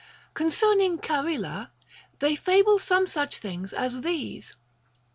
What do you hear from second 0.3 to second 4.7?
Concerning Charila, they fable some such things as these.